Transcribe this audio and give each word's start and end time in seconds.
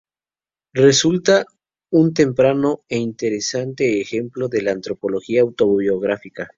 Resulta 0.73 1.45
un 1.91 2.15
temprano 2.15 2.83
e 2.89 2.97
interesante 2.97 4.01
ejemplo 4.01 4.47
de 4.47 4.63
la 4.63 4.71
antropología 4.71 5.41
autobiográfica. 5.43 6.49